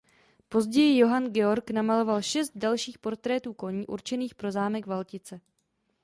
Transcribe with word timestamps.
Později 0.49 0.97
Johann 0.99 1.27
Georg 1.31 1.69
namaloval 1.69 2.21
dalších 2.55 2.93
šest 2.95 3.01
portrétů 3.01 3.53
koní 3.53 3.87
určených 3.87 4.35
pro 4.35 4.51
zámek 4.51 4.85
Valtice. 4.87 5.41